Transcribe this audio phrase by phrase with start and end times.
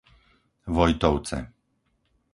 [0.75, 1.37] Vojtovce